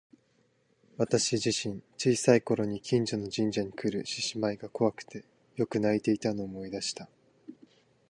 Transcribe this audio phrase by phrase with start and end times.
[0.97, 5.23] 私自身、小さい頃に近所の神社にくる獅子舞が怖くて
[5.57, 7.07] よく泣いていたのを思い出した。